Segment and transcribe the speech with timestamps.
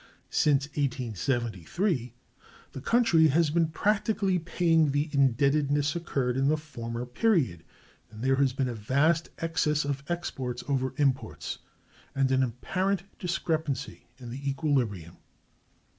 [0.31, 2.15] Since 1873
[2.71, 7.63] the country has been practically paying the indebtedness incurred in the former period;
[8.09, 11.59] and there has been a vast excess of exports over imports,
[12.15, 15.17] and an apparent discrepancy in the equilibrium.